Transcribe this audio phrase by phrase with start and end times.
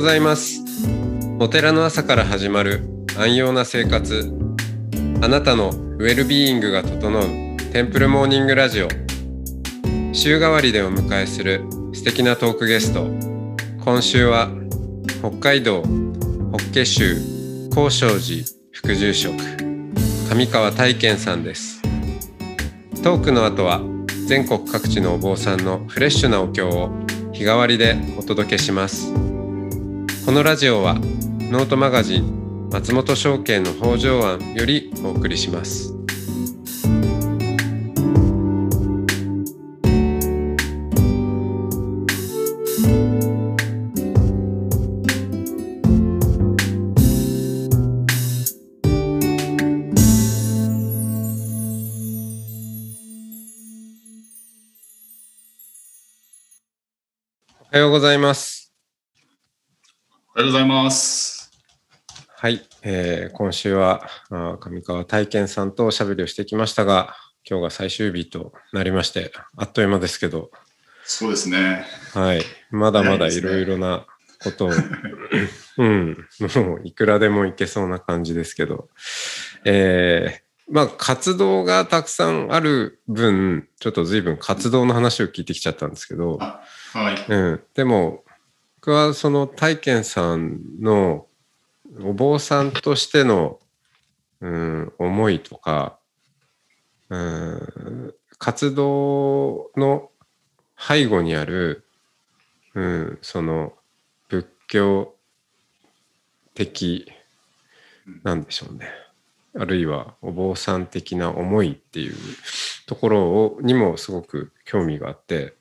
[0.00, 0.62] ございます。
[1.38, 2.80] お寺の朝から始まる
[3.18, 4.32] 安養な生活。
[5.20, 7.22] あなたのウェルビーイングが整う
[7.70, 8.88] テンプルモーニングラジオ。
[10.14, 13.04] 週替わりでお迎えする素敵なトークゲスト。
[13.84, 14.48] 今週は
[15.18, 18.42] 北海道法華宗高尚寺
[18.72, 19.34] 副住職
[20.30, 21.82] 上川大健さんです。
[23.02, 23.82] トークの後は
[24.26, 26.88] 全国各地のお坊さんのフレッシュなお経を
[27.34, 29.29] 日替わりでお届けします。
[30.30, 35.92] このラジオはノートマガジン松本証券の北条案よりお送りします
[57.58, 58.59] おはようございます。
[60.40, 61.52] おはようございます。
[62.34, 64.08] はい、えー今週は
[64.58, 67.14] 上川大健さんとおしゃべりをしてきましたが、
[67.46, 70.50] 今日が最終日となりまして、あっという間ですけど、
[71.04, 71.84] そうですね。
[72.14, 74.06] はい、まだまだいろいろな
[74.42, 74.70] ことを、
[75.76, 76.26] うん、
[76.56, 78.88] もういくらでもいけそうな感じですけど、
[79.66, 86.62] えーまあ活動がたくさんある分、ちょっと随分活動の話を聞いてきちゃったんですけど、あ
[86.94, 87.26] はい。
[87.28, 88.24] うん、でも
[88.82, 91.26] 僕はその大健さんの
[92.02, 93.58] お坊さんとしての、
[94.40, 95.98] うん、思いとか、
[97.10, 100.08] うん、活動の
[100.78, 101.84] 背後にある、
[102.74, 103.74] うん、その
[104.30, 105.14] 仏教
[106.54, 107.12] 的
[108.22, 108.88] なんでしょうね
[109.58, 112.14] あるいはお坊さん的な思いっていう
[112.86, 115.54] ところをにもすごく興味があって、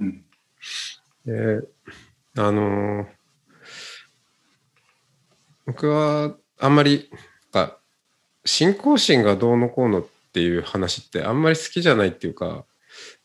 [0.00, 0.24] うん。
[1.24, 1.60] で、
[2.36, 3.22] あのー
[5.66, 7.08] 僕はあんまり、
[7.52, 7.78] なんか、
[8.44, 12.64] 信仰心がどうのこうのっていう話ってあんまり好きじゃないっていうか、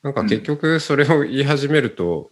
[0.04, 2.32] なんか結局それを言い始めると、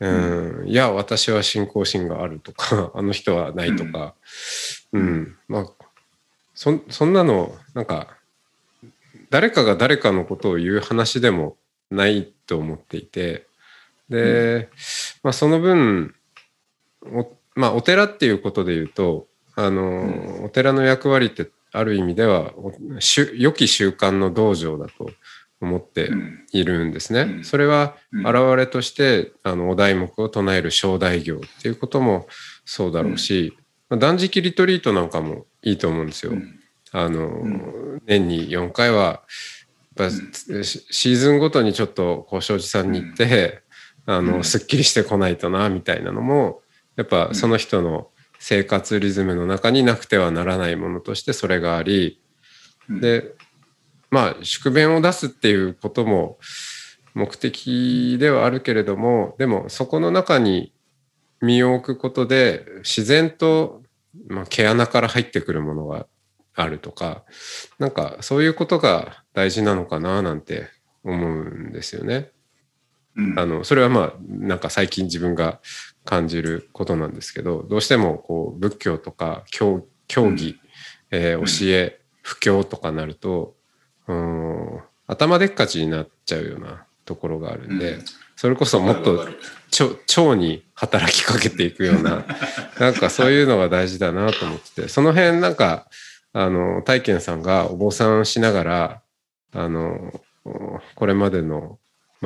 [0.00, 4.14] うん、いや、私は信仰心があるとか、 あの人はないとか、
[4.92, 5.70] うん、まあ、
[6.54, 8.16] そそんなの、なんか、
[9.30, 11.56] 誰かが誰かのことを言う話でも
[11.90, 13.46] ないと思っていて、
[14.08, 14.68] で、
[15.24, 16.14] まあ、その分
[17.02, 19.26] お,、まあ、お寺っていうことで言うと
[19.56, 25.10] あの、お寺の役割ってある意味ではおしゅ良き習慣の道場だと
[25.60, 26.46] 思ってうん。
[26.52, 27.20] いるんですね。
[27.20, 27.44] うん。
[27.44, 28.26] それはうん。
[28.26, 32.26] 現れとして、あのお題目を唱える正代行っていうことも
[32.64, 33.56] そうだろうし、
[33.88, 36.32] まあ断食リトリートなんかもいいと思うんですよ。
[36.32, 36.60] うん。
[36.92, 38.02] あの、ん。
[38.06, 39.22] 年に4回は
[39.96, 43.62] やっぱシシーズンごとにちょっとこう庄司さんに行って、
[44.06, 44.44] あの、うん。
[44.44, 46.62] すっきりしてこないとなみたいなのも
[46.96, 52.20] やっぱその人の生活リズムの中になくてはならないものとしてそれがあり、
[52.88, 53.34] うん、で
[54.10, 56.38] まあ宿便を出すっていうことも
[57.14, 60.72] 目的ではあるけれどもでもそこの中に
[61.40, 63.82] 身を置くことで自然と、
[64.28, 66.06] まあ、毛穴から入ってくるものが
[66.54, 67.24] あるとか
[67.78, 70.68] なんかそういうことが大事なのかななんて
[71.02, 72.30] 思うんですよね。
[73.16, 73.38] うん。
[73.38, 75.60] あのそれはまあなんか最近自分が
[76.04, 80.58] 感じることなんですけどどうしてもこう仏教とか教教義、
[81.10, 81.44] えーうん。
[81.46, 83.54] 教え布教とかなると
[84.06, 88.04] うん頭でっかちになっちゃうようなところがあるんで、うん。
[88.36, 89.30] それこそもっと腸
[90.22, 92.24] 腸に働きかけていくような
[92.78, 95.88] なんかそういうのが大事だなと思っててその辺なんか
[96.32, 99.02] あの大健さんがお坊さんしながら
[99.52, 100.20] あの
[100.94, 101.78] これまでの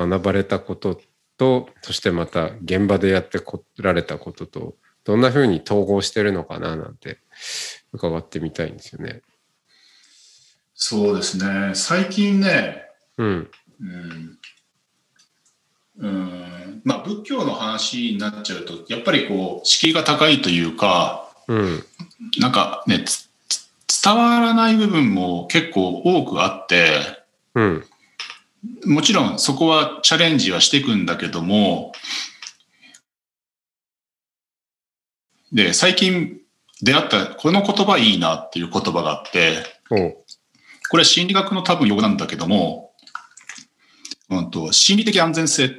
[0.06, 1.00] 学ばれたこと
[1.36, 7.18] とそしてまた現場でやってこられたこととどんな風に統合してるのかななんて
[7.92, 9.22] 伺ってみたいんですよね。
[10.74, 11.72] そうですね。
[11.74, 12.84] 最近ね、
[13.16, 13.50] うん、
[13.80, 14.38] うん。
[15.98, 16.80] うん。
[16.84, 21.84] まあ、仏教の話になっちゃうと、やっぱりこう、敷居が高いというか、うん、
[22.38, 23.04] なんかね、
[24.04, 27.00] 伝わらない部分も結構多くあって、
[27.54, 27.84] うん、
[28.84, 31.92] もちろんそこはチャレンジはしていくんだけども、
[35.52, 36.38] で、最近
[36.82, 39.64] 出会ったこの言葉いいなっていう言葉があって、
[40.90, 42.92] これは心理学の多分用語なんだけども、
[44.30, 45.70] うんと、心理的安全性っ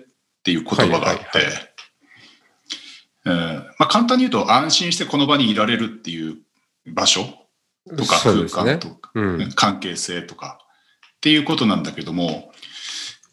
[0.43, 1.23] ていう言葉があって、
[3.23, 6.37] まあ、簡単に言うと安心してこの場にいられるっていう
[6.87, 7.25] 場所
[7.95, 10.59] とか空間とか、うん、関係性とか
[11.17, 12.48] っていうことなんだけども、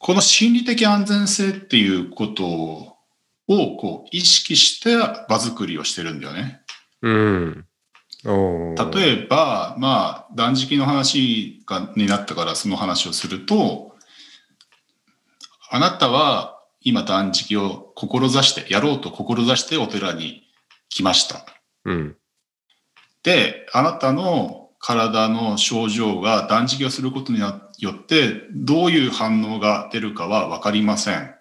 [0.06, 2.96] この心理的安全性っていうことを
[3.48, 4.96] こう意識して
[5.28, 6.60] 場作りをしてるんだよね。
[7.02, 7.66] うん。
[8.22, 13.96] 例えば、まあ、断食の話がになったからその話をすると、
[15.68, 20.44] あなたは今断食を志して、やろうと志してお寺に
[20.88, 21.44] 来ました。
[21.84, 22.16] うん。
[23.24, 27.48] で、あなたの体の症状が断食をすることによ
[27.90, 31.34] ってどういう反応が出るかはわかりません。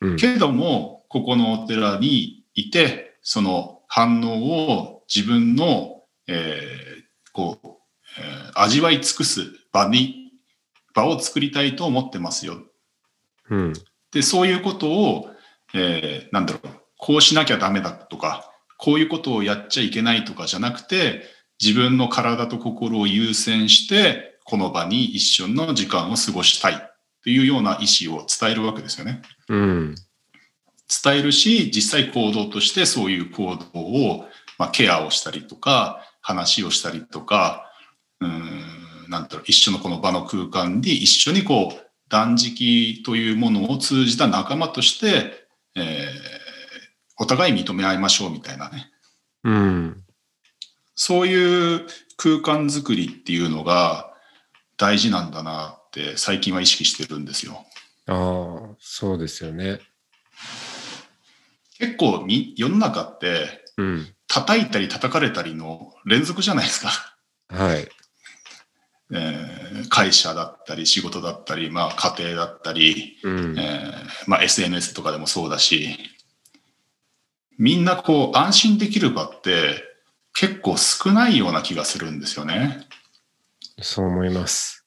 [0.00, 0.16] うん。
[0.16, 7.04] けども、ここのお寺にいて、その反応を自分の、えー
[7.34, 7.68] こう、
[8.18, 10.32] えー味わい尽くす場に、
[10.94, 12.56] 場を作りたいと思ってますよ。
[13.50, 13.72] うん。
[14.12, 15.28] で、そういうことを、
[15.74, 26.90] えーなんだろう、こうしなきゃダメだとか、こういうことをやっちゃいけないとかじゃなくて、自分の体と心を優先して、この場に一緒の時間を過ごしたい
[27.22, 29.22] というような意思を伝えるわけですよね。
[29.48, 29.94] うん。
[31.04, 34.26] 伝えるし、実際行動としてそういう行動を、
[34.58, 37.70] まあ、ケアをしたりとか、話をしたりとか、
[38.20, 46.44] うーん、なんだろう、一緒のこの場の空間に一緒にこう、断食というものを通じた仲間として、えー
[47.16, 48.90] お互い認め合いましょうみたいなね。
[49.44, 50.03] うん。
[50.94, 51.86] そういう
[52.16, 54.12] 空間づくりっていうのが
[54.76, 57.64] 大事なんだなって最近は意識してるんですよ。
[58.06, 59.80] ああ、そうですよね。
[61.78, 64.06] 結構み世の中ってうん。
[64.26, 66.90] 叩いたり叩かれたりの連続じゃないですか。
[67.48, 67.88] はい。
[69.12, 73.58] えー会社だったり仕事だったり、まあ、家庭だったり、うん。
[73.58, 75.98] えーまあ、SNS とかでもそうだし
[77.58, 79.82] みんなこう安心できる場って
[80.34, 82.86] 結構少ないような気がするんですよね。
[83.80, 84.86] そう思います。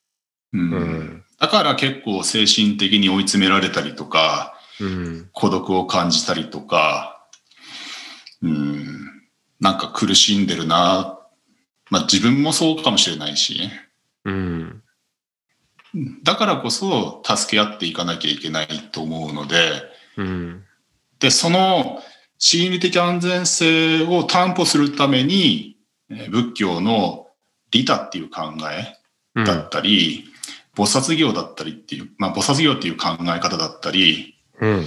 [0.53, 1.23] うんうん。
[1.39, 5.29] だから結構精神的に追い詰められたりとかうん。
[5.33, 7.25] 孤独を感じたりとか、
[8.41, 8.85] うん、
[9.59, 11.19] なんか苦しんでるな。
[11.89, 13.69] まあ自分もそうかもしれないし、
[14.25, 14.83] うん。
[16.23, 19.83] だからこそ助け合っていかなきゃいけないと思うので、
[20.17, 20.63] うん。
[21.19, 22.01] で、その
[22.37, 25.77] 心理的安全性を担保するために、
[26.09, 27.27] えー仏教の
[27.71, 28.95] 利他っていう考え
[29.35, 29.45] うん。
[29.45, 30.25] だったり、
[30.75, 34.85] 菩薩業だったりっていう、まあ菩薩業っていう考え方だったり、うん。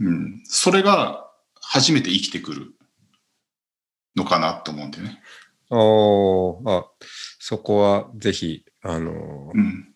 [0.00, 1.28] うん、それが
[1.60, 2.74] 初めて生きてくる
[4.16, 5.20] のかなと思うんだよね。
[5.70, 6.86] おーあ、
[7.38, 9.94] そこはぜひ、あのうん。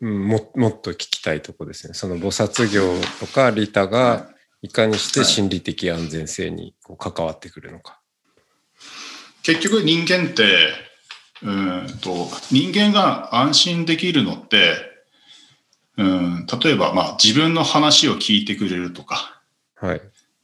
[0.00, 1.94] うんも、もっと聞きたいとこですね。
[1.94, 2.82] その菩薩業
[3.20, 4.33] とか利他が
[4.64, 8.00] いかにして心理的安全性にこう関わってくるのか。
[9.42, 10.68] 結局人間って、
[11.42, 14.72] うーんと、人間が安心できるのって、
[15.98, 19.42] うん、例えば、まあ自分の話を聞いてくれるとか、
[19.76, 20.00] はい。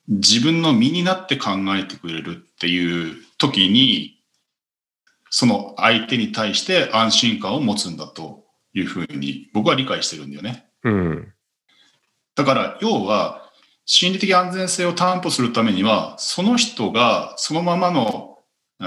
[0.08, 4.18] 自分の身になって考えてくれるっていう時に、
[5.30, 8.44] その相手に対して安心感を持つんだと
[8.74, 10.66] いうふうに僕は理解してるんだよね。
[10.84, 11.32] うん。
[12.34, 13.39] だから要は
[13.92, 18.38] 心理的安全性を担保するためにはその人がそのままの、
[18.78, 18.86] う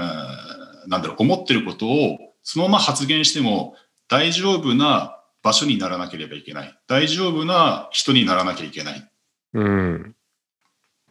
[0.86, 3.74] なんだろう思ってることをそのまま発言しても
[4.08, 6.78] 大丈夫な場所にならなければいけない。
[6.86, 9.10] 大丈夫な人にならなきゃいけない。
[9.54, 10.14] うん。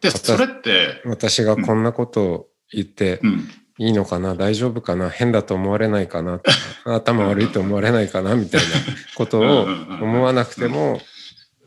[0.00, 3.48] でそれって、私がこんなことを言ってうん、
[3.78, 6.40] いいのかな、大丈夫かな変だと思われないかな
[6.84, 8.66] 頭悪いと思われないかなみたいな
[9.16, 11.00] ことを思わなくても、うん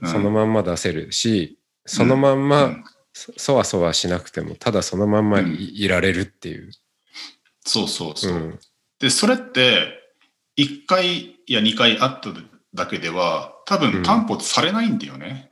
[0.05, 1.56] そのまんま出せるし、
[1.87, 6.71] そのまんまうんそそわそわしなくても、ただそのまんまい,、うんいられるっていう。
[7.65, 8.59] そうそうそう、うん。
[8.99, 10.03] でそれって
[10.57, 12.29] 1回や2回あった
[12.75, 15.51] だけでは多分担保されないんだよね、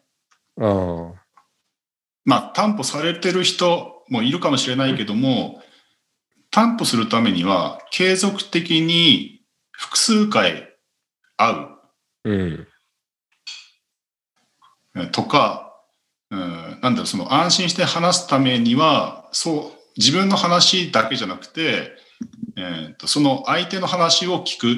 [0.62, 1.25] ああ。
[2.24, 5.63] まあ、担保されてる人もいるかもしれないけども、
[6.51, 10.75] 担保するためには、継続的に複数回
[11.38, 11.68] 会
[12.24, 12.68] うん。
[14.96, 15.64] うとか、
[16.32, 21.91] うん、なんだろう、その安心して話すためには、そう、自分の話だけじゃなくて、
[22.58, 24.77] えーとその相手の話を聞くっ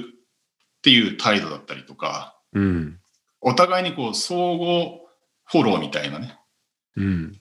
[0.82, 3.00] ていう態度だったりとか、うん。
[3.42, 5.02] お互いにこう相互
[5.46, 6.38] フォローみたいなね。
[6.96, 7.40] うん。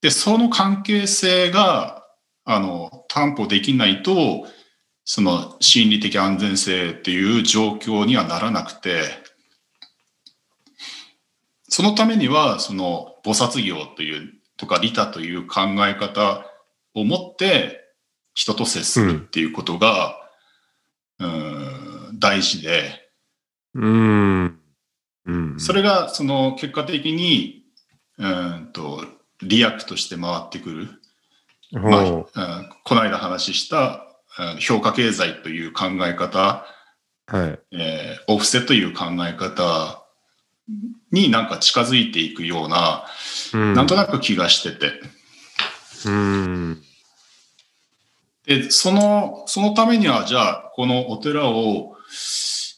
[0.00, 2.04] で、その関係性が、
[2.44, 4.46] あの、担保できないと、
[5.04, 9.04] その心理的安全性っていう状況にはならなくて、
[11.74, 16.46] そのためには、その菩薩業という、とか利他という考え方
[16.94, 17.80] を持って
[18.32, 20.14] 人と接するっていうことが、
[21.18, 23.10] うん、大事で、
[23.74, 24.60] うん。
[25.26, 25.58] うん。
[25.58, 27.64] それがその結果的に
[28.18, 29.04] うんと
[29.42, 30.88] 利益として回ってくる、
[31.72, 32.24] まあうん
[32.84, 34.06] この間話した
[34.38, 36.66] うん評価経済という考え方、
[37.26, 37.58] はい。
[37.72, 40.04] えーオフセという考え方
[41.14, 43.06] になんか近づいていくような、
[43.54, 45.00] うんなんとなく気がしてて。
[46.06, 46.82] うん。
[48.46, 51.96] で、その、そのためには、じゃあ、このお寺を、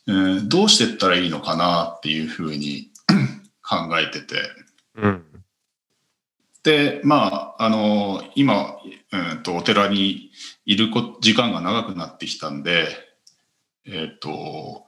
[0.08, 2.92] えーどうしていったらいいのかなっていうふうに
[3.62, 4.36] 考えてて。
[4.94, 5.24] うん。
[6.62, 8.76] で、まあ、あの、今、
[9.12, 10.30] うんと、お寺に
[10.64, 12.86] いるこ時間が長くなってきたんで、
[13.84, 14.85] えっ、と、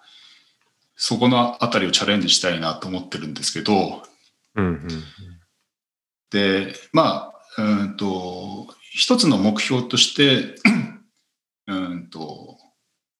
[1.01, 4.03] そこのあたりをチャレンジしたいなと思ってるんですけど、
[4.57, 4.67] うん。
[4.67, 5.05] うん。
[6.31, 10.57] で、まあ、うんと、一つの目標として、
[11.69, 12.59] うんと、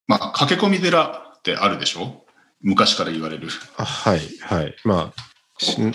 [0.07, 1.05] まあ、駆け込み寺
[1.37, 2.25] ってあるでしょ？
[2.61, 3.47] 昔から言われる。
[3.77, 4.19] あはい。
[4.41, 4.75] はい。
[4.83, 5.93] まあ、しうん、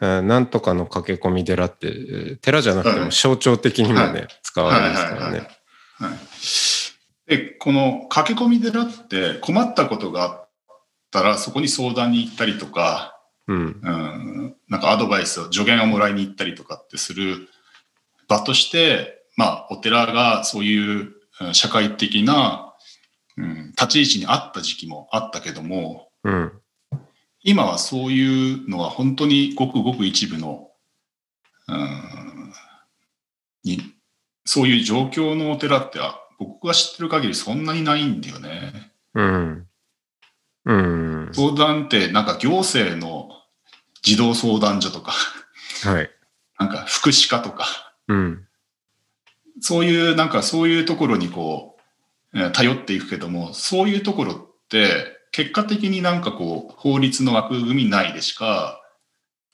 [0.00, 5.48] あなんとかの駆け込み寺って、えー寺じゃなくても象徴的にもね、はい使われますからね。
[5.98, 7.36] はい。
[7.36, 10.45] で、この駆け込み寺って困ったことがあっ
[11.10, 13.56] たらそこに相談に行ったりとか、うん。
[13.56, 17.48] うん、なんかアドバイスを助言をもらいに行ったりとかってする
[18.28, 22.74] 場として、まあ、お寺がそういううん社会的な、
[23.36, 26.52] うん、立ち位置にあった時期もあったけども、うん。
[27.42, 30.70] 今はそういうのは本当にごくごく一部の、
[31.68, 32.52] うん、
[33.64, 33.80] に、
[34.44, 38.92] そういう状況のお寺ってあ僕が知ってる限りそんなにないんだよね。
[39.14, 39.66] うん。
[40.66, 41.30] うん。
[41.32, 43.30] 相談ってなんか行政の
[44.02, 45.12] 児童相談所とか、
[45.84, 46.10] はい。
[46.58, 47.66] なんか福祉課とか、
[48.08, 48.46] うん。
[49.60, 51.76] そういうなんかそういうところにこ
[52.34, 54.36] う、えー頼っていくけども、そういうところっ
[54.68, 54.88] て
[55.32, 58.80] 結果的になんかこう法律の枠組み内でしか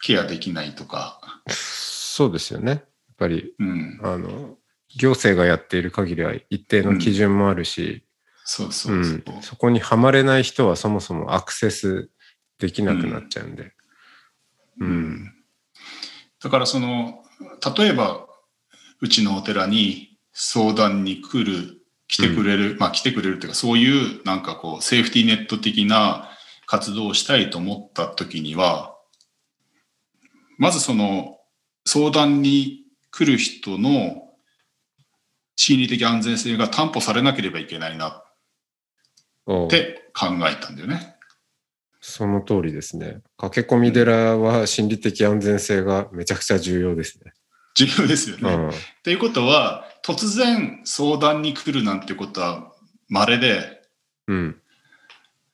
[0.00, 2.71] ケアできないとか、そうですよね。
[2.71, 2.83] やっ
[3.16, 4.57] ぱり、うん、あの、
[4.97, 8.04] 行政がやっている限りは一定の基準もあるし、
[8.45, 9.39] そうそううそう。
[9.39, 12.11] ん、そこにはまれない人はそもそもアクセス
[12.59, 13.65] できなくなっちゃうんで。
[13.65, 13.73] う。
[14.81, 15.35] うんん
[16.43, 17.25] だからその
[17.77, 18.27] 例えば
[19.01, 26.29] うちのお寺に相談に来る来てくれる、まあ来てくれるっていうかそういうなんかこうセーフティーネット的な
[26.67, 28.97] 活動をしたいと思った時には
[30.59, 31.39] まずその
[31.87, 34.29] 相談に来る人の
[35.57, 38.25] 心理的安全性が担保されなければいけないな
[39.47, 41.17] って考えたんだよね。
[42.01, 43.23] その通りですね。
[43.37, 47.33] 駆け込み寺は心理的安全性がめちゃくちゃ重要ですね。
[47.75, 48.53] 重要ですよね。
[48.53, 48.69] うん。
[48.71, 48.73] っ
[49.05, 52.73] ていうことは突然相談に来るなんてことは
[53.09, 53.83] 稀で
[54.27, 54.57] うん。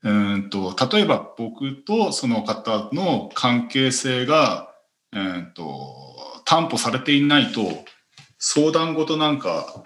[0.02, 4.72] うーんと例えば僕とその方の関係性が
[5.12, 5.94] うーんと
[6.44, 7.60] 担保されていないと
[8.38, 9.84] 相談事なんか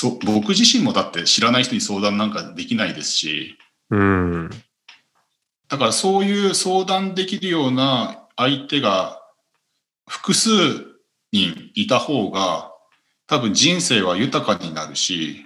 [0.00, 3.58] そ僕自身もだって知らない人に相談なんかできないですし
[3.90, 4.48] うん。
[5.68, 9.20] だからそういう相談できるような相手が
[10.08, 10.50] 複数
[11.32, 12.70] 人いた方が
[13.26, 15.44] 多分人生は豊かになるし、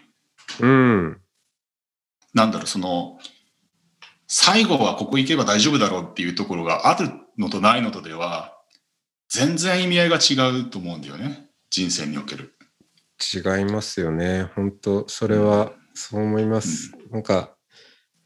[0.61, 1.19] うん。
[2.35, 3.19] なんだろう、その、
[4.29, 8.55] 最後はここ行けば大丈夫だろうっていうところがあるのとないのとでは、
[9.31, 11.49] 全然意味合いが違うと思うんだよね。
[11.71, 12.53] 人生における。
[13.23, 14.51] 違いますよね。
[14.55, 16.93] 本当それはそう思います。
[17.11, 17.55] なんか、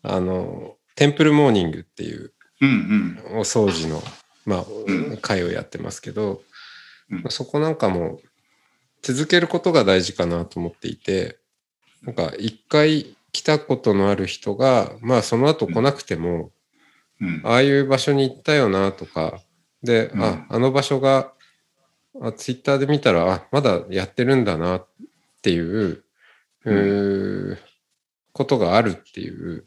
[0.02, 3.38] あの、テンプルモーニングっていううんうん。
[3.38, 4.02] お掃除の、
[4.44, 6.42] まあうん、会をやってますけど、
[7.10, 8.18] うんそこなんかも
[9.00, 11.38] 続けることが大事かなと思っていて、
[12.02, 16.50] なんか一回来たことのある人が、まあその後来なくても、
[17.20, 17.42] うん。
[17.44, 19.40] ああいう場所に行ったよなとか、
[19.82, 21.32] で、うんあ、あの場所が、
[22.22, 24.86] あツイッターで見たら、あ、まだやってるんだなっ
[25.42, 26.04] ていう、
[26.64, 27.58] うー
[28.32, 29.64] ことがあるっていう、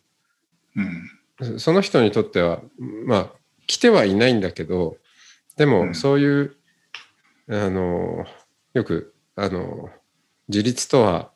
[0.75, 1.59] うん。
[1.59, 2.61] その人にとっては、
[3.05, 3.29] まあ、
[3.65, 4.97] 来てはいないんだけど、
[5.55, 5.95] でも、うん。
[5.95, 6.55] そういう、
[7.49, 8.25] あの、
[8.73, 9.89] よく、あの、
[10.47, 11.31] 自立とは、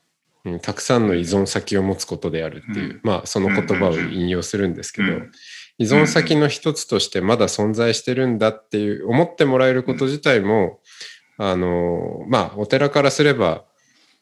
[0.46, 3.01] うんたくさんの依存先を持つことであるっていう、うん。
[3.03, 5.32] まあ、その言葉を引用するんですけど、うん
[5.77, 10.80] 依存先の一つとしてまだ存在してるんだっていう、思ってもらえること自体も、
[11.38, 13.65] あの、まあ、お寺からすれば、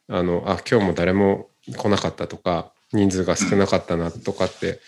[0.08, 4.79] あの、あ、今日も誰も来なかったとか、人数が少なかったなとかって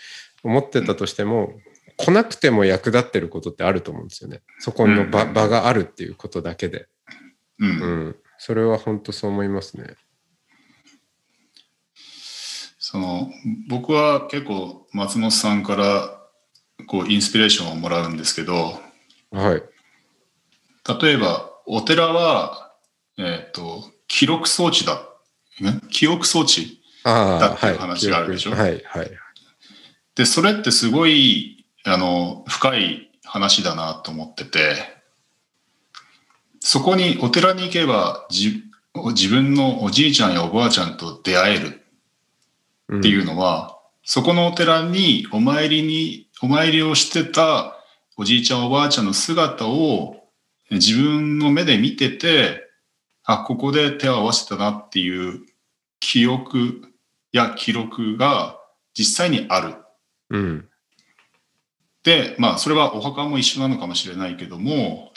[0.42, 1.54] 思ってたとしても、
[1.96, 4.42] 来なくても役立ってることってあると思うんですよね。
[4.58, 6.88] そこの場,、うん場があるっていうことだけで。
[7.60, 7.66] う。
[7.66, 8.16] うんん。
[8.38, 9.94] それは本当そう思いますね。
[12.78, 13.30] その、
[13.68, 16.23] 僕は結構松本さんから、
[16.86, 18.80] こう、インスピレーションをもらうんですけど、
[19.30, 19.62] はい。
[21.02, 22.72] 例えば、お寺は、
[23.16, 25.00] えっ、と、記録装置だ。
[25.60, 25.80] ね？
[25.90, 27.78] 記憶装置だっていうはい。
[27.78, 28.50] 話があるでしょ？
[28.50, 29.10] はい、はい。
[30.14, 34.76] で、それってすごい、あの、深い話だなと思ってて、
[36.60, 38.62] そこに、お寺に行けば、じ
[38.94, 41.82] 自分のおじいちゃんやおばあちゃんと出会える
[42.88, 47.76] うんっていうのは、そこのお寺にお参りに、お参りをしてた
[48.16, 50.16] おじいちゃんおばあちゃんの姿を
[50.70, 52.62] 自分の目で見てて、
[53.24, 55.40] あ、ここで手を合わせたなっていう
[56.00, 56.82] 記憶
[57.32, 58.58] や記録が
[58.96, 59.74] 実際にある。
[60.30, 60.68] うん。
[62.02, 65.12] で、まあ、それはお墓も一緒なのかもしれないけども、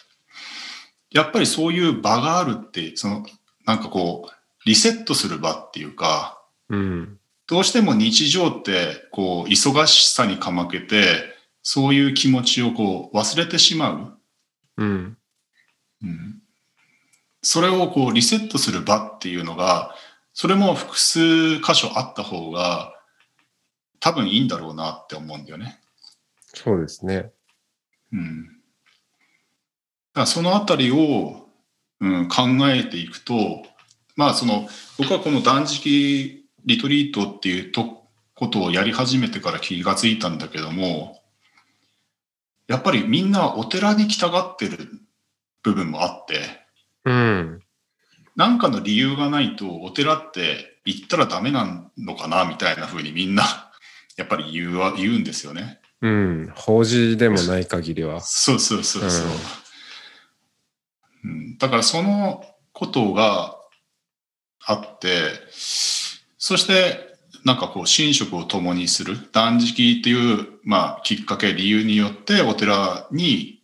[1.11, 3.25] やっぱりそういう場があるって、その、
[3.65, 4.31] なんかこう、
[4.65, 7.19] リセットする場っていうか、うん。
[7.47, 14.19] どうしても日常って、こう、忙しさにかまけて、そういう気持ちをこう、忘れてしま
[14.77, 14.83] う。
[14.83, 15.17] うん。
[16.03, 16.41] うん、
[17.41, 19.95] それをこう、リセットする場っていうのが、
[20.33, 22.93] それも複数箇所あった方が、
[23.99, 25.79] 多分いいんだろうなって思うんだよね。
[26.53, 27.31] そうですね。
[28.11, 28.45] うん。
[28.45, 31.47] だからそのあたりを、
[31.99, 33.63] うん、考えていくと、
[34.15, 36.36] まあその、僕はこの断食
[36.67, 38.03] リトリートっていうと
[38.35, 41.19] ことをやり始めてから気がついたんだけども、
[42.67, 44.77] やっぱりみんなお寺に来たがってる
[45.63, 46.41] 部分もあって、
[47.05, 47.61] うん。
[48.35, 53.71] なんかの理由がないとお寺って行ったらダメなのかなみたいな風にみんな
[54.17, 55.79] やっぱり言うわ言うんですよね。
[56.01, 56.51] うん。
[56.53, 58.19] 法事でもない限りは。
[58.21, 59.27] そうそうそうそう。
[61.23, 63.57] うん、だからそのことが
[64.65, 65.31] あって、
[66.47, 73.61] そしてなんかこう寝食を共にする断食っていう、まあ、きっかけ、理由によってお寺に、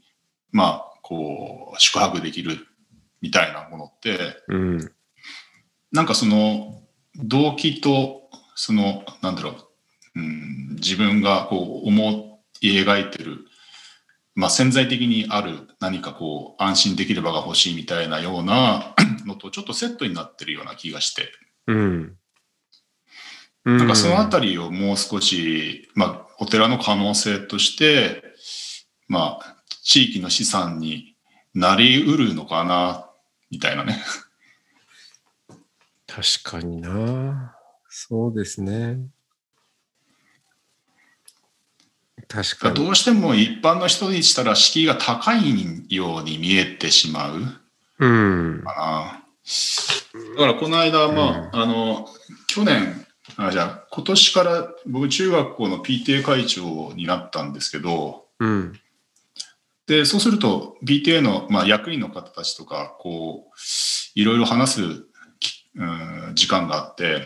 [0.52, 2.67] まあ、こう宿泊できる
[3.22, 4.91] みたいなものって、うん。
[5.93, 6.82] なんかその
[7.15, 13.46] 動機とそのなんだろう、うん、自分がこう思い描いてる、
[14.36, 18.93] まあ、潜在的にある何かこう安心できる場が欲しいみたいなような
[19.26, 21.32] のとちょっとセットになってるような気がして
[21.67, 22.17] うん。
[23.65, 28.23] なんかそのあたりをもう少し、まあ、お寺の可能性として、
[29.08, 31.15] まあ、地域の資産に
[31.54, 33.10] なりうるのかな
[33.52, 34.04] みたいなね。
[36.08, 37.56] 確かにな。
[37.89, 38.97] そうですね。
[42.28, 42.76] 確かに。
[42.76, 47.62] どうしても一般の人にしたら敷居が高いように見えてしまう
[47.99, 48.62] うん。
[48.63, 49.23] かな。
[50.36, 52.10] だからこの間、まあ、あの、
[52.47, 53.02] 去年、
[53.38, 58.79] あじゃあ今年から僕中学校の PTA 会長になったんですけど、うん。
[59.88, 63.51] で、そうすると PTA の、まあ、役員の方たちとか、こう、
[64.15, 64.81] いろいろ話す
[65.39, 67.25] きうん時間があって、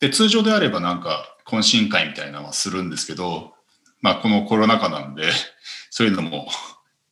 [0.00, 3.52] で、通常であればなんか懇親会みたいなのはするんですけど、
[4.00, 5.30] まあこのコロナ禍なんで、
[5.90, 6.48] そういうのも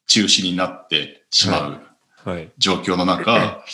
[0.06, 1.80] 中止になってしまう
[2.24, 2.50] はい。
[2.58, 3.64] 状況の中、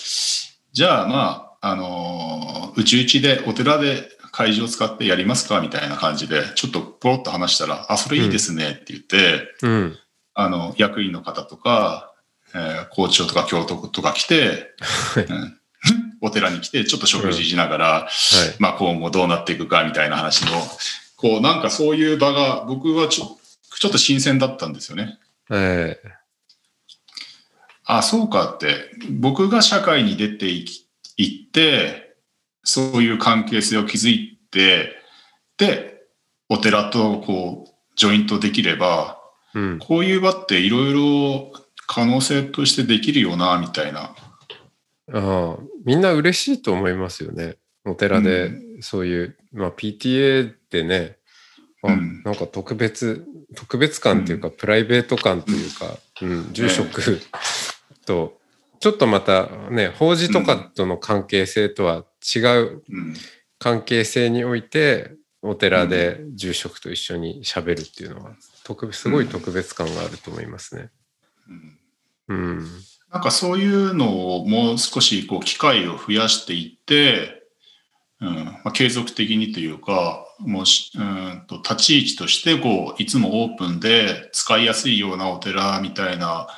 [0.73, 9.99] じゃあまあ、あのーうちうちでお寺で会場を使ってやりますかみたいな感じで、ちょっとポロッと話したら、あ、それいいですねって言って、うん。
[10.35, 12.13] あの、役員の方とか、
[12.55, 14.75] えー校長とか教頭とか来て、
[15.15, 15.59] はいうん
[16.23, 18.57] お寺に来て、ちょっと食事しながら、はい。
[18.59, 20.51] まあ今後どうなっていくかみたいな話の、
[21.17, 23.39] こうなんかそういう場が僕はちょ
[23.79, 25.19] ちょっと新鮮だったんですよね。
[25.51, 26.01] え
[27.85, 30.86] あ、そうかって、僕が社会に出ていき
[31.17, 32.17] いって、
[32.65, 34.97] そういう関係性を築いて、
[35.59, 36.03] で、
[36.49, 39.21] お寺とこう、ジョイントできれば、
[39.55, 39.79] えうん。
[39.79, 41.53] こういう場っていろいろ
[41.87, 44.15] 可能性としてできるよな、みたいな。
[45.13, 47.57] ああ、みんな嬉しいと思いますよね。
[47.85, 51.17] お寺で、そういう、まあ PTA ってね、
[51.83, 53.25] あうんなんか特別、
[53.55, 57.21] 特別感っていうか、プライベート感というか、うん、住職
[58.05, 58.36] と、
[58.81, 63.15] ちょっとまたね、法事とかとの関係性とは違ううん。
[63.59, 65.13] 関係性において、
[65.43, 68.33] お寺で住職と一緒に喋るっていうのは、
[68.65, 70.91] 特すごい特別感があると思いますね。
[71.49, 71.79] うん
[72.29, 72.67] うん。
[73.13, 77.43] なんかそういうのをもう少しこう機会を増やしていって、
[78.21, 86.49] うんまあ、継続的にというか、もうしうんと立ち位置としてこういつもオープンで使いやすいようなお寺みたいな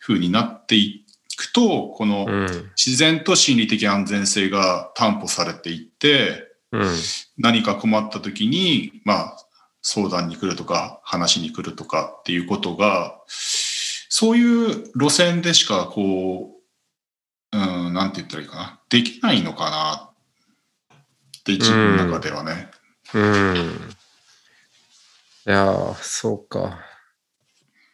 [0.00, 1.05] 風になってい
[1.36, 2.70] くと、このうん。
[2.76, 6.90] 自然と心理的安全性が担保されていって、うん。
[7.38, 9.36] 何か困った時に、まあ、
[9.82, 16.56] 相談に来るとか、話に来るとかっていうことが、そういう路線でしか、こ
[17.52, 18.80] う、うん、なんて言ったらいいかな。
[18.88, 20.10] できないのかな
[21.40, 22.70] って、自分の中ではね。
[23.14, 23.56] うん。
[25.46, 26.80] いやー、そうか。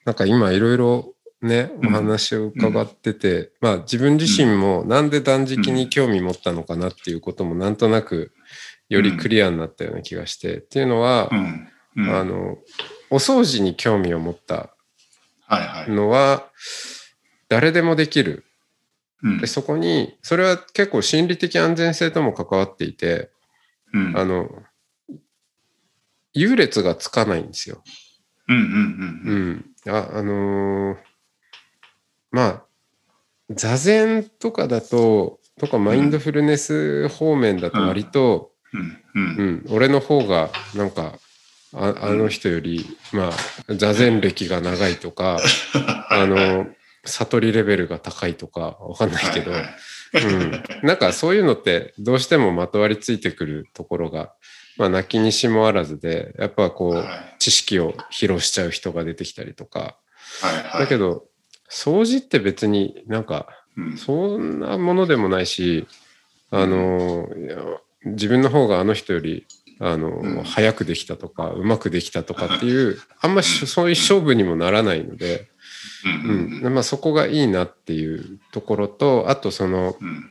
[0.05, 1.12] なんか今いろいろ
[1.43, 8.33] ね、おうん話を伺ってて、まあ自分自身もなんで断食に興味持ったのかなっていうこともなんとなく
[8.89, 11.69] よりクリアになったような気がして、っていうのはう、ん。
[11.95, 12.57] うん、あの、
[13.11, 14.75] お掃除に興味を持った
[15.47, 15.91] はいはい。
[15.91, 16.49] のは、
[17.49, 18.45] 誰でもできる。
[19.23, 23.31] うんで、そこに、それは結構心理的安全性とも関わっていて、
[23.93, 24.49] うんあの、
[26.33, 27.83] 優劣がつかないんですよ。
[28.49, 28.67] うんうんう
[29.31, 29.95] うんん。
[29.95, 31.12] あ、あのー
[32.33, 32.63] まあ、
[33.51, 38.51] 座禅とかだと、とかマインドフルネス方面だと割と、
[39.15, 39.67] うん。
[39.69, 41.19] 俺の方がなんか、
[41.75, 45.39] ああの人より、まあ、座禅歴が長いとか、
[46.11, 46.67] あの、
[47.05, 50.25] 悟りレベルが高いとか、わかんないけど、はいはい。
[50.25, 54.35] うん、なんかそういうのってどうしてもまとわりついてくるところが、
[54.77, 57.37] まあ、泣きにしもあらずで、やっぱこう、はい。
[57.39, 59.99] 知識を披露しちゃう人が出てきたりとか、
[60.41, 60.81] はいはい。
[60.81, 61.25] だけど、
[61.73, 63.97] 掃除って別になんか、うん。
[63.97, 65.87] そんなものでもないし、
[66.51, 67.57] あの、いや
[68.05, 69.47] 自分の方があの人より、
[69.81, 70.43] あの、うん。
[70.43, 75.49] 早くできたとか、うまくできたとかっていう、あんましそういう勝負にもならないので、
[76.27, 76.75] うん。
[76.75, 80.31] まあそこがいいなっていうところと、あとその、うん。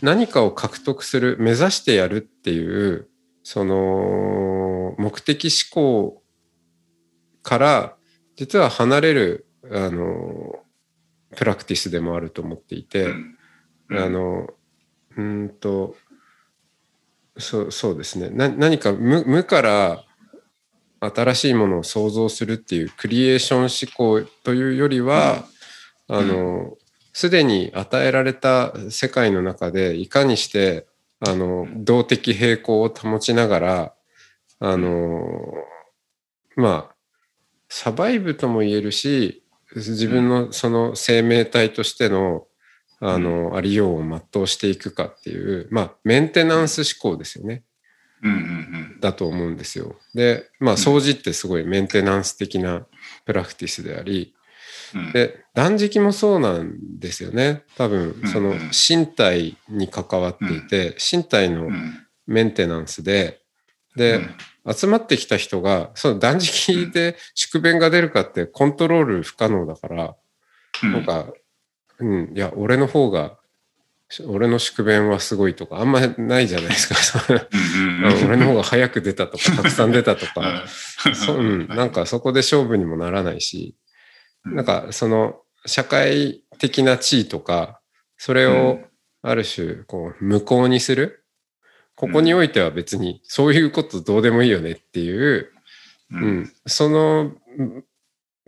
[0.00, 3.10] 何かを獲得する、目指してやるっていう、
[3.42, 6.22] その、目的思考
[7.42, 7.96] から、
[8.36, 10.60] 実は離れる、あの、
[11.36, 13.06] プラクティスでもあると思っていて、
[13.88, 13.98] うん。
[13.98, 14.48] あの、
[15.16, 15.96] うーんと、
[17.38, 18.30] そうそうですね。
[18.30, 20.04] な何か無無から
[21.00, 25.44] 新しいものを創造するっていうクリエーション思考というよりは、
[26.08, 26.76] あの、
[27.12, 30.86] すでに与えられた世界の中でいかにして、
[31.20, 33.94] あの、動的平衡を保ちながら、
[34.58, 35.54] あの、
[36.56, 36.94] まあ、
[37.68, 39.39] サバイブとも言えるし、
[39.74, 42.46] 自分のその生命体としての、
[43.00, 47.64] あの、ありようを全うしていくかっていう、まあ、メンテナンス思考ですよね。
[48.22, 49.96] うんうんだと思うんですよ。
[50.14, 52.86] で、まあ、掃除ってすごいメンテナンス的な
[53.24, 54.34] プラクティスであり、
[54.94, 55.12] うん。
[55.12, 57.62] で、断食もそうなんですよね。
[57.78, 62.06] 多分うん、その身体に関わっていて、身体のうん。
[62.26, 63.40] メンテナンスで、
[63.96, 64.20] で、
[64.68, 70.16] 集まってきた人が、その断食で宿便が出るかってコントロール不可能だから、
[70.82, 70.92] うん。
[70.92, 71.32] なんか、
[71.98, 73.38] うん、いや、俺の方が、
[74.26, 77.46] 俺の宿便はすごいとか、あんまないじゃないですか。
[78.26, 80.64] 俺の方が早く出たとか、たくさん出たとか、
[81.06, 81.14] うん。
[81.14, 83.76] そううん、なんかそこで勝負にもならないし、
[84.44, 87.80] なんかその社会的な地位とか、
[88.16, 88.80] それを
[89.22, 91.19] ある種こう無効にする。
[92.00, 95.50] ここにおいては別にそういうことどうでもいいよねっていう、
[96.10, 96.38] ううん。
[96.44, 97.84] ん、そのうん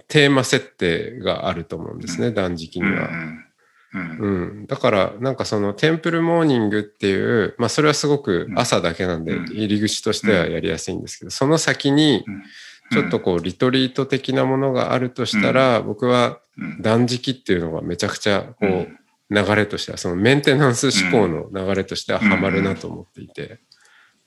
[0.09, 3.11] テーマ設定があると思うんですね、断食には。
[3.95, 4.31] うんう
[4.63, 9.45] ん、だからなんかそのテンプルモーニングっていう、まあそれはすごく朝だけなんでうん。
[9.45, 12.25] 入り口としてはやりやすいんですけど、その先に
[12.91, 16.81] ちょっとこうリトリート的なものがあるとしたら、僕はうん。
[16.81, 18.99] 断食っていうのがめちゃくちゃこううん
[19.33, 23.61] 流れとしては、そのメンテナンス思考の流れとしてはハマるなと思っていて、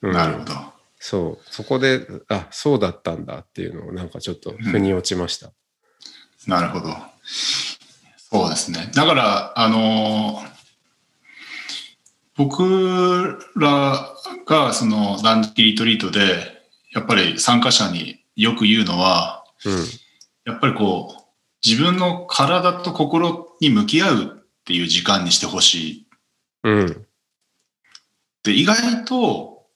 [0.02, 0.54] うんなるほど。
[1.00, 5.52] そう、そこで、あ、そうだったんだっていうのをなんかちょっと腑に落ちました。
[6.48, 6.96] なるほど。
[7.24, 8.92] そうですね。
[8.94, 10.56] だから、あのー
[12.38, 14.14] 僕ら
[14.46, 16.20] がその断食リトリートで、
[16.94, 19.74] やっぱり参加者によく言うのは、うん、
[20.46, 21.24] やっぱりこう、
[21.66, 24.35] 自分の体と心に向き合う
[24.66, 26.08] っていう時間にしてほしい。
[26.64, 27.06] うん、
[28.44, 29.68] で、意外と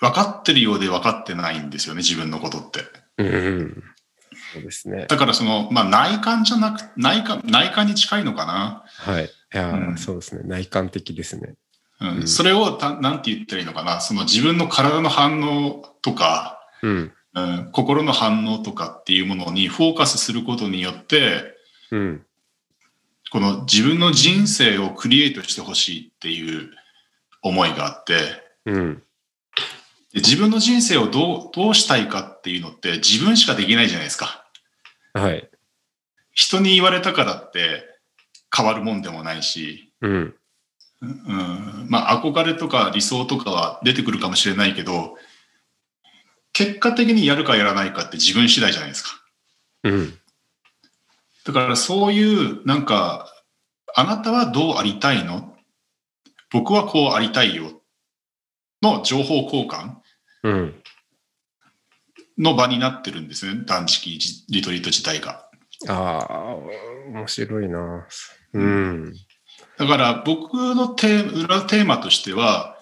[0.00, 2.80] 分かってるようで分かってないんですよね、自分のことって。
[3.18, 3.30] うん、う
[3.62, 3.84] ん。
[4.52, 5.06] そうですね。
[5.08, 8.82] だからその、まあ内観じゃなく、内観、内観に近いのかな。
[8.86, 9.26] はい。
[9.26, 10.42] いやー、うんそうですね。
[10.44, 11.54] 内観的ですね。
[12.00, 14.00] うんうんそれをた、なんて言ったらいいのかな。
[14.00, 21.54] その自分の体の反応とか、うん、うん、心の反応とかっていうものにフォーカスすることによって、
[21.92, 22.25] うん、
[23.30, 26.70] この自分の人生をクリエイトしてほしいっていう
[27.42, 28.18] 思いがあって、
[28.66, 29.02] うん、
[30.12, 34.46] で自分の人生をどう、どうしたいかっていうのって自分しかできないじゃないですか。
[35.12, 35.48] はい。
[36.32, 37.84] 人に言われたからって
[38.54, 40.34] 変わるもんでもないし、うん、
[41.02, 45.16] うん、まあ憧れとか理想とかは出てくるかもしれないけど、
[46.52, 49.10] 結果的にやるかやらないかって自分次第じゃないですか。
[49.84, 50.18] うん、
[51.46, 53.32] だからそういう、なんか、
[53.94, 55.54] あなたはどうありたいの？
[56.50, 57.80] 僕はこうありたいよ。
[58.82, 59.94] の情報交換
[60.42, 60.74] うん。
[62.36, 63.62] の場になってるんですね。
[63.64, 64.18] 断食
[64.50, 65.48] リトリート自体が。
[65.88, 66.54] ああ、
[67.08, 68.06] 面白いな。
[68.52, 69.14] うん。
[69.78, 72.76] だから僕のテー裏テーマとしては、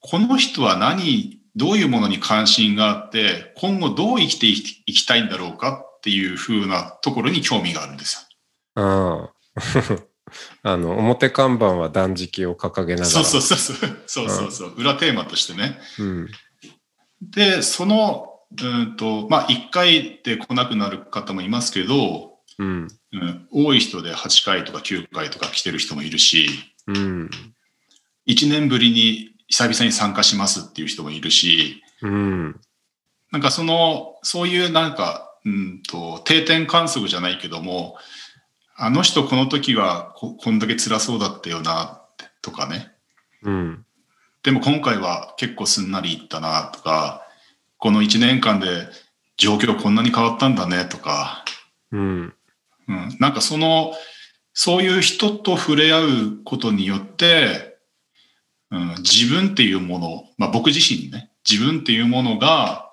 [0.00, 8.26] この人は何、どういうものに関心があって、今後どう生きていきいきたいんだろうかっていう風なところに興味があるんです
[8.74, 10.00] ああ。
[10.62, 13.18] あの、表看板は断食を掲げながよ。
[13.18, 13.24] ら。
[13.24, 14.02] そうそうそうそう。
[14.06, 14.74] そうそうそう。
[14.76, 15.78] 裏テーマとしてね。
[15.98, 16.28] うん。
[17.20, 22.88] で、その、うんと、まあ、1回で来なくなる方もいますけど、うん。
[23.12, 26.48] うん、多い人で8回とか9回とか来てる人もいるし、
[26.86, 27.30] うん。
[28.26, 32.60] 1年ぶりに久々に参加しますっていう人もいるし、うん。
[33.32, 37.96] なんかその、そういうなんか、うんと、定点観測じゃないけども、
[38.76, 42.02] あの人この時はここんだけ辛そうだったよな
[42.42, 42.92] とかね。
[43.42, 43.84] うん。
[44.42, 47.22] でも今回は結構すんなりいったなとか、
[47.78, 48.88] この1年間で
[49.36, 51.44] 状況こんなに変わったんだねとか、
[51.92, 52.34] うん。
[52.88, 53.92] うん、なんかその、
[54.52, 57.78] そういう人と触れ合うことによって、
[58.70, 62.90] うん、自分っていうもの、まあ僕自身ね、自分っていうものが、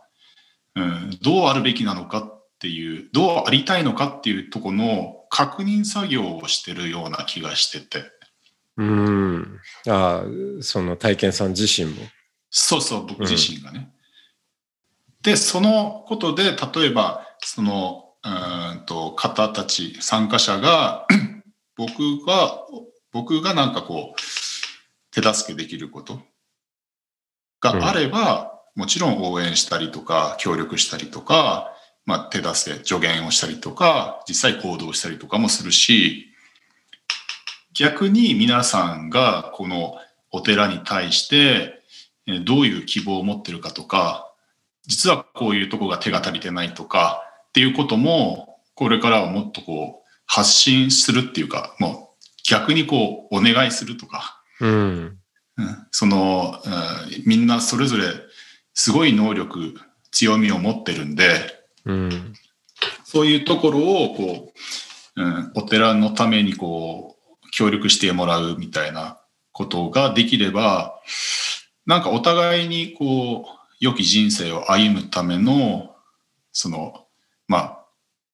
[0.75, 8.11] うん、どうあるべきなのかっていう、どうありたいのかっていうところの確認作業をしてるような気がしてて。
[8.77, 9.59] うん。
[9.87, 10.23] ああ、
[10.61, 12.01] その体験さん自身も。
[12.49, 13.91] そうそう、僕自身がね。
[15.21, 21.05] で、そのことで、例えば、その、うーんと、方たち、参加者が、
[21.77, 22.65] 僕が、
[23.11, 24.21] 僕がなんかこう、
[25.11, 26.21] 手助けできること
[27.61, 31.76] があれば、もちろん応援したりとか、協力したりとか、
[32.07, 36.27] まあ、手助け、助言をしたりとか、実際行動したりとかもするし、
[37.73, 39.97] 逆に皆さんがこの
[40.31, 41.83] お寺に対して、
[42.25, 44.33] えーどういう希望を持ってるかとか、
[44.85, 55.17] 実はこういうとこが手が足りてないとかっていうことも、これからはもっとこう発信するっていうか、もう逆にこうお願いするとか、うん。
[55.57, 58.05] うんその、うんみんなそれぞれ
[58.73, 59.75] すごい能力、
[60.11, 61.56] 強みを持ってるんで、
[61.87, 62.33] うん。
[63.03, 64.53] そういうところをこ
[65.15, 69.19] う、うん、お寺のためにこう、協力してもらうみたいな
[69.51, 71.01] ことができれば、
[71.85, 75.95] なんかお互いにこう、良き人生を歩むための、
[76.51, 77.05] その、
[77.47, 77.85] まあ、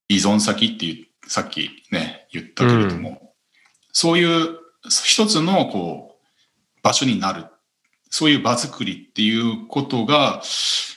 [0.08, 3.34] 依存先っていう、さっきね、言ったけれども、
[3.92, 4.58] そういう
[5.04, 7.46] 一つのこう、場所になる。
[8.16, 10.40] そういう場作りっていうことが、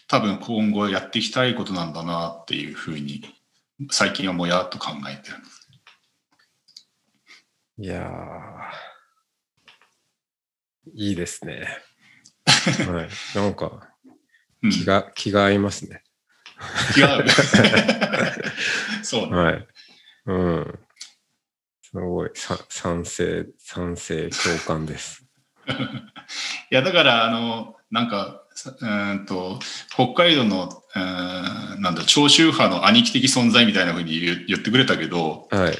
[0.07, 3.23] 多分今後やっていきたいことなんだなっていうふうに、
[3.89, 5.37] 最近はもやっと考えてる。
[7.79, 11.67] いやー、いいですね。
[12.87, 13.09] はい。
[13.35, 13.89] なんか、
[14.61, 16.03] うん、気が、気が合いますね。
[16.95, 17.25] 違う。
[19.01, 19.35] そうね。
[19.35, 19.67] はい。
[20.27, 20.79] うん。
[21.81, 25.26] すごい、さ賛成、賛成、共感です。
[26.71, 29.59] いや、だから、あの、なんか、さうーんと、
[29.93, 35.77] 北海道の、うーんなんだ、長州派の兄貴的存在みたいな風に言言ってくれたけど、はい。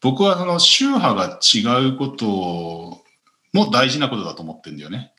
[0.00, 3.04] 僕はその宗派が違うこと
[3.52, 5.12] も大事なことだと思ってるんだよね。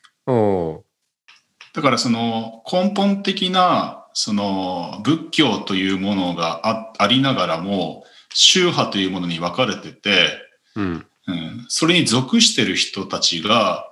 [1.72, 10.28] だからその根本的なその仏教というものがあありながらも宗派というものに分かれてて、
[10.76, 11.06] うん。
[11.26, 13.88] うん、それに属してる人たちが、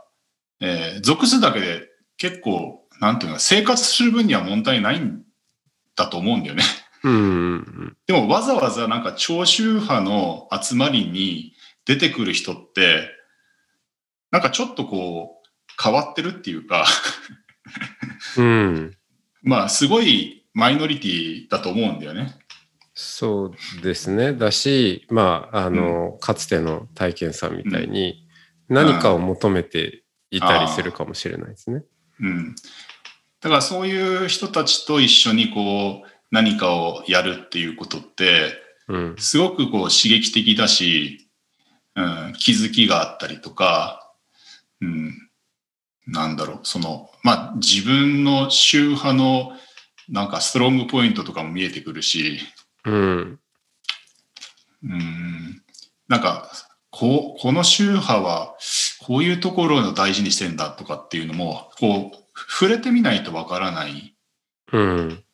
[0.61, 5.23] えー属すだけで結構、なんていうの生活する分には問題ないん
[5.97, 6.63] だと思うんだよね。
[7.03, 7.17] うんう
[7.57, 11.55] んでもわざわざなんか長州派の集まりに
[11.87, 13.09] 出てくる人って、
[14.31, 16.85] なんかちょっとこう変わってるっていうか、
[18.37, 18.45] うん。
[18.45, 18.49] う
[18.81, 18.97] ん。
[19.43, 22.35] まあすごいマイノリティだと思うんだよね。
[23.03, 24.35] そうですね。
[24.35, 28.29] だし、まあ、あの、かつての体験さんみたいに、
[28.69, 31.83] 何かを求めていたりするかもしれないですね。
[32.21, 32.55] うん。
[33.41, 38.53] だからそういう人たちと一緒にこう何かをやるっていうことって、
[38.87, 39.15] うん。
[39.17, 41.31] すごくこう刺激的だし、
[41.97, 44.15] うん、気づきがあったりとか、
[44.83, 45.15] うん、
[46.07, 49.53] なんだろう、その、まあ自分の宗派の
[50.11, 52.41] なんかストロングポイントとかも見えてくるし、
[52.85, 53.41] うん。
[54.83, 55.63] うん、
[56.09, 56.51] なんか、
[56.91, 58.55] こう、この宗派は
[59.01, 64.15] こういうところを大事にしてんだとかっていうのも、こう、触れてみないとわからない。
[64.73, 65.25] うん。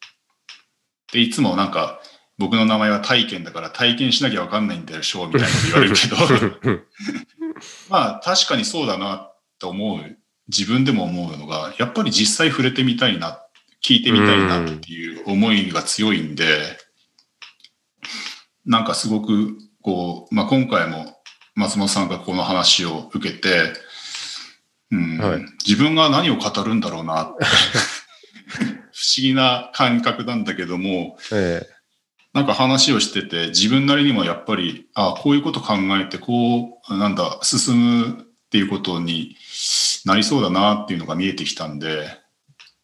[1.12, 2.00] で、いつもなんか、
[2.38, 6.82] 僕の名前は体験だから体験しなきゃわかんないんだよ、ショーみたいなこと言われるけど、
[7.88, 13.40] まあ確かにそうだなと思う、自分でも思うのが、やっぱり実際触れてみたいな、
[13.82, 16.78] 聞いてみたいなっていう思いが強いんで、
[18.66, 21.20] なんかすごく、こう、まあ今回も
[21.55, 23.72] 松本さんがこの話を受けて、
[24.90, 25.44] うんはい。
[25.66, 27.24] 自分が何を語るんだろうな。
[27.24, 27.44] っ て
[28.92, 31.66] 不思議な感覚なんだけども、え。
[32.33, 39.37] なんか話をしてて、自分なりにもやっぱり、あこういうこと考えて、こう、なんだ、進むっていうことに
[40.05, 42.09] なりそうだなっていうのが見えてきたんで、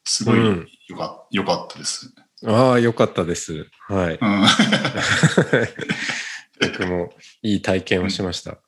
[0.04, 0.68] すごいうん。
[0.88, 2.14] よか,、よかったです。
[2.44, 3.66] えああ、よかったです。
[3.88, 4.18] はい。
[4.20, 4.44] うん。
[6.76, 8.58] 僕もいい体験をしました。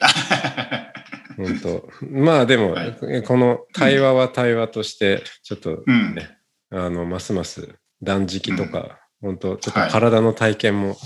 [1.36, 6.14] 本当まあでも、はいこの対話は対話として、ちょっとうん。
[6.14, 6.38] ね、
[6.70, 10.96] あの、ますます断食とか、本当ちょっとはい体の体験も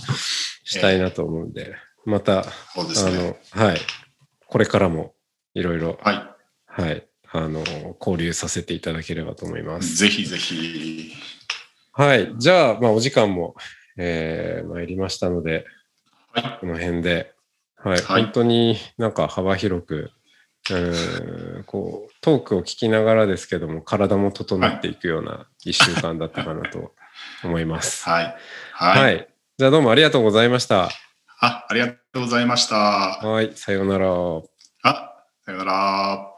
[0.64, 3.36] したいなと思うんで、また、そうですね。
[3.52, 3.80] あの、はい。
[4.46, 5.14] これからも
[5.54, 7.06] いろいろ、ははい。
[7.30, 7.62] あの、
[8.00, 9.82] 交流させていただければと思いまい。
[9.82, 9.96] す。
[9.96, 11.12] ぜひぜひ。
[11.98, 12.32] はい。
[12.38, 13.56] じゃあ、まあ、お時間も、
[13.96, 15.66] えー、参りましたので、
[16.32, 16.58] はい。
[16.60, 17.34] この辺で、
[17.74, 18.00] はい。
[18.00, 20.12] はい本当になんか幅広く、
[20.70, 26.92] うーんこう、トークを聞きながらですけども、体も整っていくような一週間だったかなと
[27.42, 28.06] 思います。
[28.08, 28.36] はい。
[28.74, 29.02] はい。
[29.02, 29.28] はい。
[29.58, 30.90] じゃあどうもありがとうございました。
[31.40, 32.76] あ、ありがとうございました。
[32.76, 33.50] はい。
[33.56, 34.06] さようなら。
[34.84, 36.37] あ、さよなら。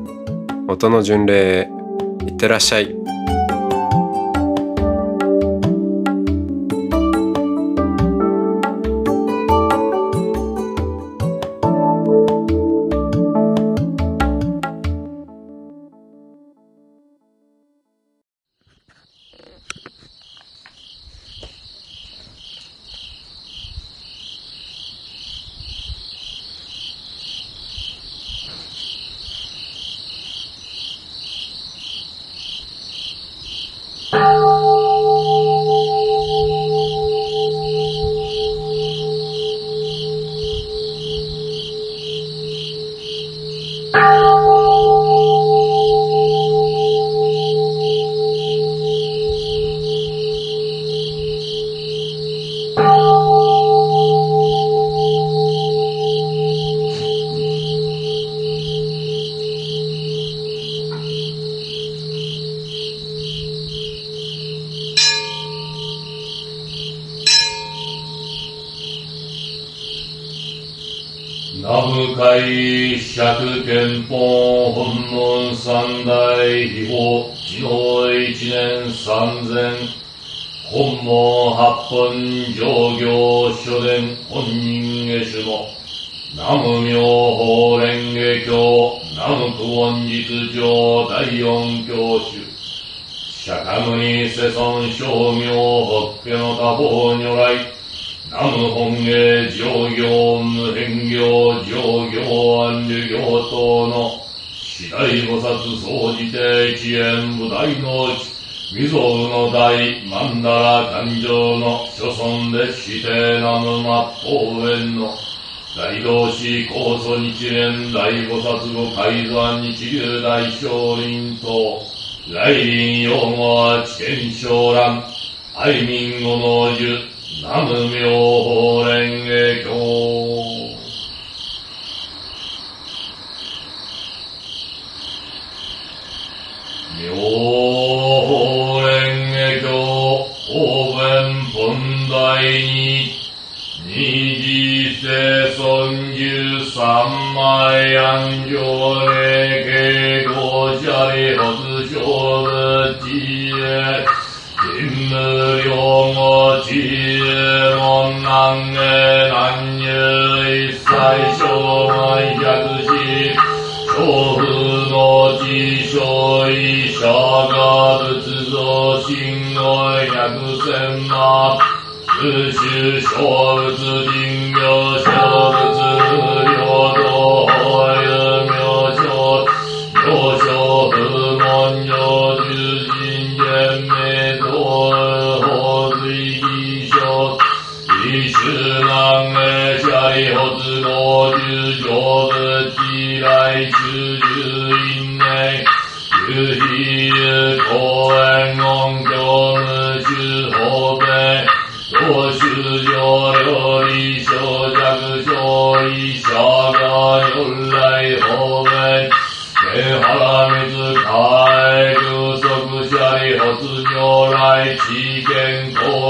[0.71, 1.69] 音の巡礼へ
[2.25, 2.95] いってらっしゃい。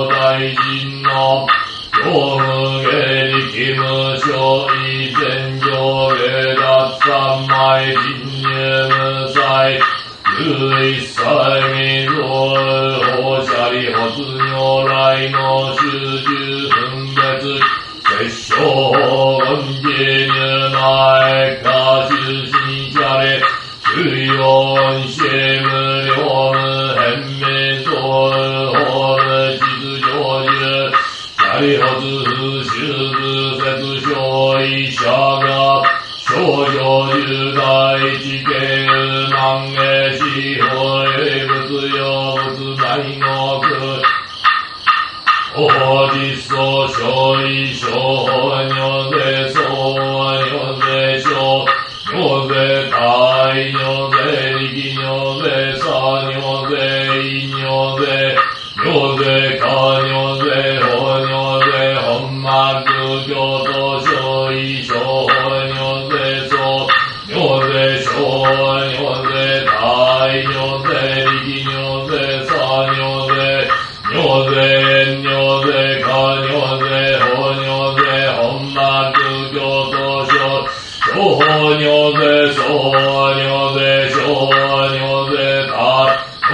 [0.07, 1.47] 大臣の、
[2.03, 2.91] 道無下
[3.27, 3.83] 力無
[4.15, 4.90] 償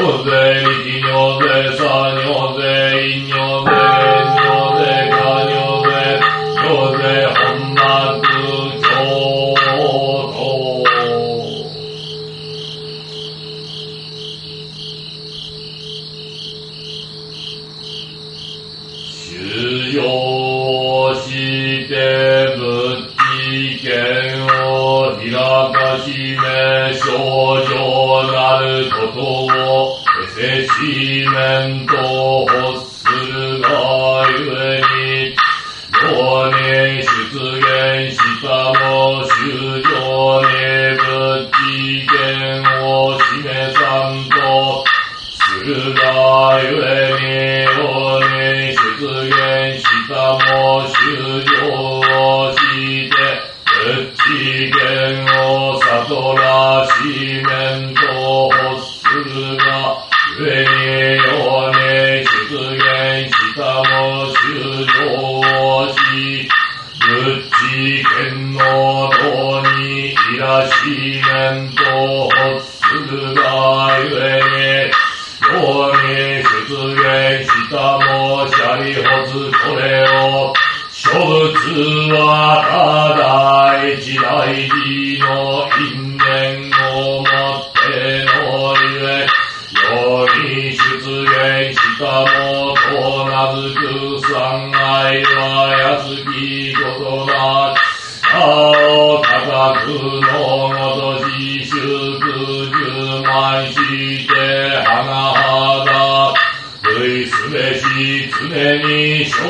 [0.08, 2.74] oze, litinose, sanioze,
[3.16, 3.47] ignose,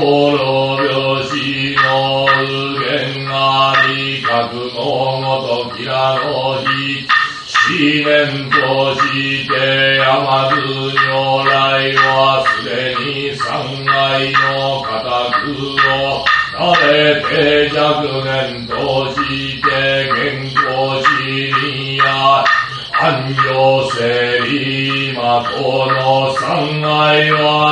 [0.09, 0.77] ろ
[1.75, 4.23] の右あり
[5.21, 5.39] の
[5.69, 7.07] ときらの日
[7.47, 7.93] し
[9.47, 14.81] て甘ず如来はすでに三愛の。
[14.81, 14.97] 固く
[15.87, 20.55] を慣れて若年として健康
[21.03, 21.05] 死
[21.63, 22.43] にや。
[22.99, 27.66] 安行せりまこの三愛は。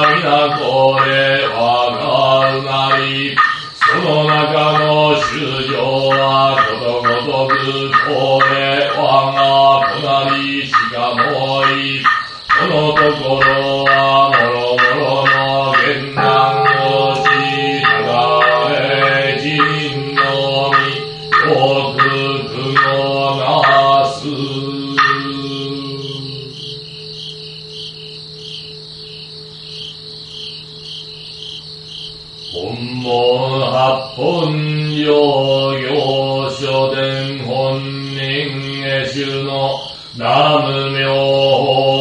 [36.75, 39.79] 書伝本人下主の
[40.13, 41.94] 南無妙法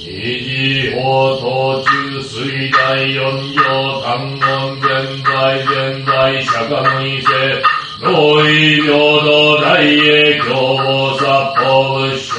[0.00, 1.00] 二次法
[1.40, 7.62] 途中水大四行単門現在現在釈迦の異世
[8.00, 11.60] 同意平等大英教菩薩法
[11.98, 12.36] 仏正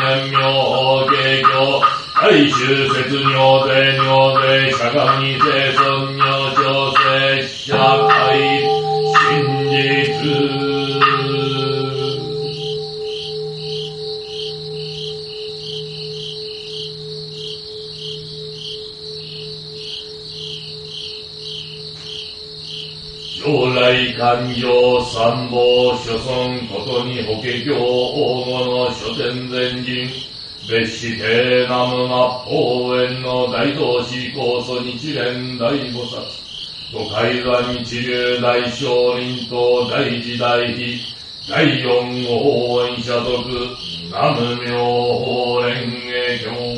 [0.00, 1.96] 年妙法華経。
[2.18, 5.75] 大衆説尿税尿税釈迦の異世
[24.26, 24.66] 来勘定
[25.04, 27.70] 参謀諸村ことに法華経黄
[28.44, 30.10] 金の書店前人
[30.68, 36.18] 別して南無末法園の大同志高祖日蓮大菩薩
[36.92, 40.98] 五海山一流大聖林と大時大悲
[41.48, 41.88] 第四
[42.26, 43.76] 法園社徳
[44.10, 46.75] 南無妙法蓮華経。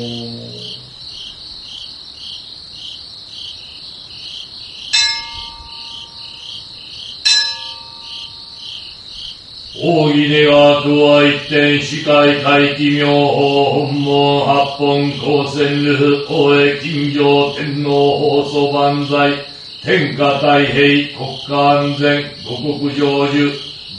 [9.81, 19.45] 大義ではとは一点司会大気妙法本門八本光線流大江金城天皇放送万歳
[19.81, 22.99] 天下太平国家安全五国成
[23.31, 23.49] 就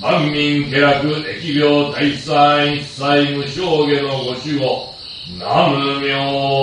[0.03, 1.09] 万民家楽
[1.41, 3.03] 疫病大災一切
[3.33, 4.95] 無償下のご守護
[5.39, 6.19] 南無妙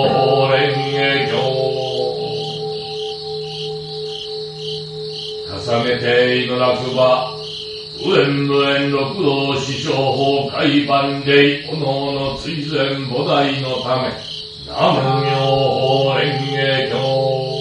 [0.08, 1.32] 法蓮華経。
[5.58, 7.37] 重ねて祈らくば
[8.00, 12.78] 無縁無縁六道師匠法海万礼おのおの追善
[13.08, 14.12] 菩提のため
[14.64, 17.58] 南無妙法蓮華経。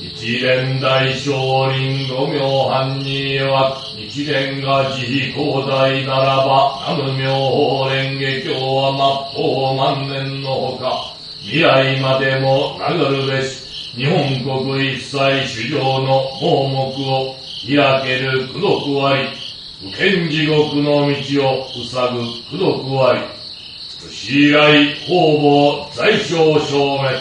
[0.00, 11.07] 一連大聖林五妙藩には一連が慈悲広大ならば南無妙法蓮華経は末法万年のほか
[11.48, 16.76] 未来までも流るべし日本国一切主上の盲目
[17.08, 17.36] を
[17.66, 19.28] 開ける功徳あり
[19.82, 22.20] 無権地獄の道を塞ぐ
[22.54, 23.22] 功徳あり
[24.10, 27.16] 死以来方々在所消滅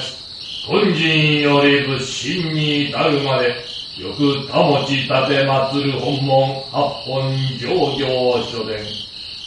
[0.67, 3.55] 本人より仏心に至るまで
[3.97, 8.83] よく保ち立て祀る本門八本上行書伝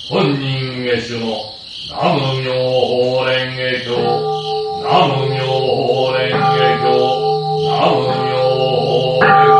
[0.08, 1.36] 本人下主の
[1.90, 4.39] 南無妙法蓮華経。
[4.92, 5.44] 南無妙
[6.10, 6.90] 蓮華経
[7.62, 8.34] 南無妙
[9.20, 9.59] 蓮華経